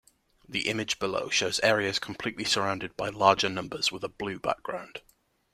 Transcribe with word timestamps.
The 0.49 0.67
image 0.67 0.97
below 0.97 1.29
shows 1.29 1.59
areas 1.59 1.99
completely 1.99 2.43
surrounded 2.43 2.97
by 2.97 3.09
larger 3.09 3.49
numbers 3.49 3.91
with 3.91 4.03
a 4.03 4.09
blue 4.09 4.39
background. 4.39 5.03